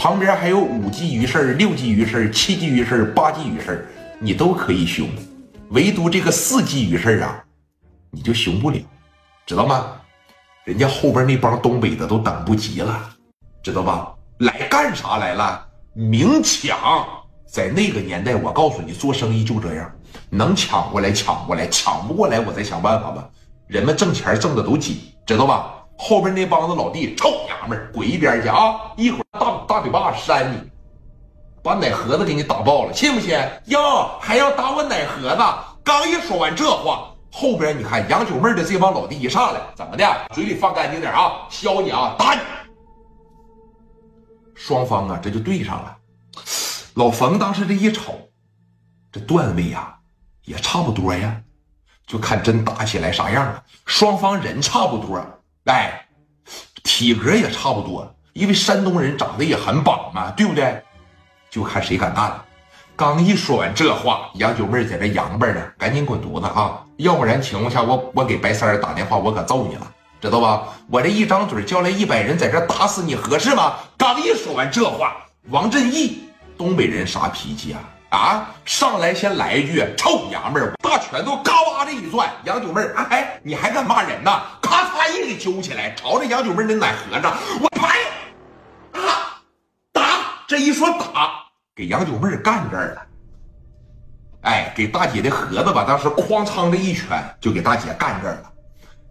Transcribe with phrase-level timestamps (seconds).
[0.00, 3.86] 旁边还有五级鱼事六级鱼事七级鱼事八级鱼事
[4.18, 5.06] 你都可以凶，
[5.72, 7.44] 唯独这个四级鱼事啊，
[8.10, 8.78] 你就凶不了，
[9.44, 9.92] 知道吗？
[10.64, 13.10] 人家后边那帮东北的都等不及了，
[13.62, 14.14] 知道吧？
[14.38, 15.66] 来干啥来了？
[15.92, 17.06] 明抢！
[17.46, 19.92] 在那个年代，我告诉你，做生意就这样，
[20.30, 23.28] 能抢过来抢过来，抢不过来我再想办法吧。
[23.66, 24.96] 人们挣钱挣的都紧，
[25.26, 25.74] 知道吧？
[26.02, 28.80] 后边那帮子老弟，臭娘们儿，滚一边去啊！
[28.96, 30.58] 一会儿大大嘴巴扇你，
[31.62, 33.38] 把奶盒子给你打爆了，信不信？
[33.66, 35.42] 哟，还要打我奶盒子？
[35.84, 40.04] 刚一说完这话，后边你看杨九妹的这帮老弟一上来，怎么的？
[40.32, 41.46] 嘴里放干净点啊！
[41.50, 42.40] 削你啊，打你！
[44.54, 45.94] 双方啊，这就对上了。
[46.94, 48.14] 老冯当时这一瞅，
[49.12, 49.94] 这段位呀，
[50.46, 51.42] 也差不多呀，
[52.06, 53.62] 就看真打起来啥样了。
[53.84, 55.22] 双方人差不多。
[55.64, 56.06] 哎，
[56.82, 60.82] 体格也差不多，因为山东人长得也很棒嘛，对不对？
[61.50, 62.44] 就看谁敢干了。
[62.96, 66.84] 刚一说完这话，杨九妹在这扬巴呢，赶紧滚犊子啊！
[66.98, 69.90] 要不然情况下，我我给白三打电话，我可揍你了，
[70.20, 70.64] 知道吧？
[70.88, 73.74] 我这一张嘴叫来一百人在这打死你合适吗？
[73.96, 75.16] 刚一说完这话，
[75.48, 76.24] 王振义，
[76.58, 77.80] 东北人啥脾气啊？
[78.10, 78.50] 啊！
[78.66, 84.30] 上来先来一句臭娘们儿，大拳头嘎哇的一攥，杨九妹儿，哎，你还敢骂人呢？
[85.36, 87.28] 揪起来，朝着杨九妹那奶盒子，
[87.60, 87.88] 我拍，
[88.92, 89.42] 啊，
[89.92, 90.02] 打！
[90.46, 91.30] 这一说打，
[91.74, 93.02] 给杨九妹干这儿了。
[94.42, 98.50] 哎，给大姐的盒子吧，当时哐嚓的一拳就给大姐干这儿了。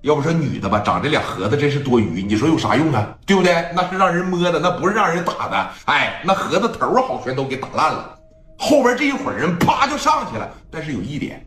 [0.02, 3.08] 要不说女的吧，长这俩盒子真是多余，你说有啥用啊？
[3.26, 3.70] 对不对？
[3.76, 5.70] 那是让人摸的，那不是让人打的。
[5.86, 8.18] 哎，那盒子头好全都给打烂了。
[8.58, 11.46] 后边这一伙人啪就上去了，但是有一点，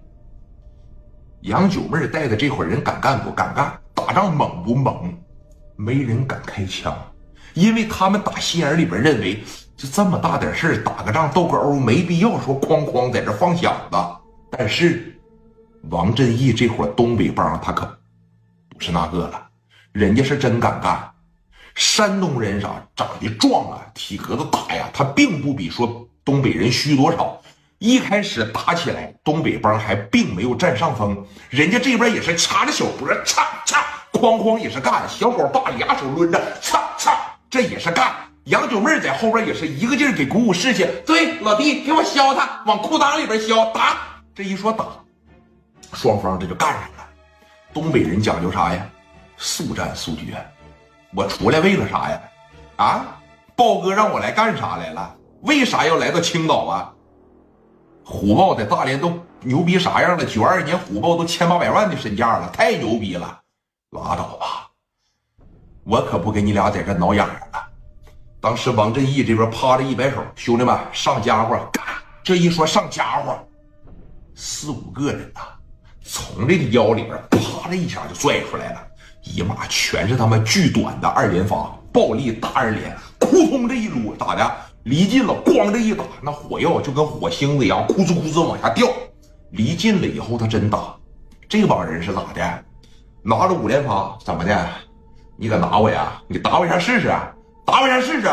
[1.42, 3.78] 杨九妹带的这伙人敢干不敢干？
[4.12, 5.12] 仗猛不猛？
[5.76, 6.96] 没人敢开枪，
[7.54, 9.42] 因为他们打心眼里边认为，
[9.76, 13.96] 就这么大点事打个仗斗个殴，没必要说哐哐在这放响子。
[14.50, 15.18] 但是
[15.90, 17.98] 王振义这伙东北帮他可
[18.68, 19.48] 不是那个了，
[19.92, 21.10] 人家是真敢干。
[21.74, 26.06] 山东人啥长得壮啊，体格子大呀，他并不比说。
[26.24, 27.42] 东北人虚多少？
[27.80, 33.82] 一开始打起来，东北帮还并没有占上风，人家这边也是掐着小脖，嚓嚓，
[34.22, 35.02] 哐哐也是干。
[35.08, 37.12] 小狗把俩手抡着，嚓嚓，
[37.50, 38.14] 这也是干。
[38.44, 40.86] 杨九妹在后边也是一个劲儿给鼓舞士气。
[41.04, 43.96] 对，老弟，给我削他，往裤裆里边削，打。
[44.32, 44.86] 这一说打，
[45.92, 47.04] 双方这就干上了。
[47.74, 48.86] 东北人讲究啥呀？
[49.36, 50.36] 速战速决。
[51.14, 52.20] 我出来为了啥呀？
[52.76, 53.04] 啊，
[53.56, 55.16] 豹哥让我来干啥来了？
[55.40, 56.92] 为啥要来到青岛啊？
[58.04, 60.24] 虎豹在大连都牛逼啥样了？
[60.24, 63.40] 九二年虎豹都千八百万的身价了，太牛逼了！
[63.92, 64.70] 拉倒吧，
[65.84, 67.62] 我可不跟你俩在这挠痒痒了。
[68.40, 71.58] 当时王振义这边趴着一摆手，兄弟们上家伙！
[72.24, 73.36] 这一说上家伙，
[74.34, 75.42] 四五个人呐，
[76.02, 78.82] 从这个腰里边啪的一下就拽出来了，
[79.24, 84.56] 一码全是他妈巨短的二连发暴力大二连，扑通这一撸咋的？
[84.84, 88.88] 离近了，咣的一打，那火药就跟火星子一样，咕哧咕哧往下掉。
[89.50, 90.96] 离近了以后，他真打。
[91.46, 92.64] 这帮人是咋的？
[93.24, 94.68] 拿着五连发，怎么的？
[95.36, 96.20] 你敢打我呀？
[96.28, 97.08] 你打我一下试试，
[97.64, 98.28] 打我一下试试。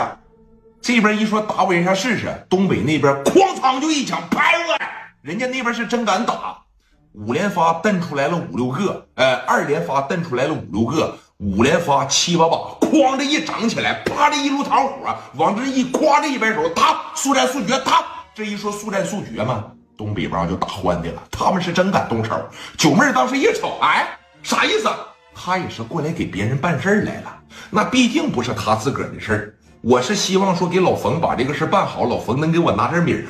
[0.81, 4.91] 这边一说打我一下试试，东北那边哐当就一枪拍过来，
[5.21, 6.57] 人家那边是真敢打。
[7.13, 11.17] 五连发瞪出来了五六个，呃，二连发瞪出来了五六个。
[11.37, 18.03] 五连发七八把，哐的一整起来，啪的一路膛火，往这一夸的一摆手，打速战速决，打
[18.35, 19.63] 这一说速战速决嘛，
[19.97, 22.37] 东北帮就打欢的了，他们是真敢动手。
[22.77, 24.05] 九妹当时一瞅，哎，
[24.43, 24.89] 啥意思？
[25.33, 27.39] 他也是过来给别人办事来了，
[27.69, 33.23] 那毕竟不是他自个儿的事儿，我是希望说给老冯把这个事办好，老冯能给我拿点米儿。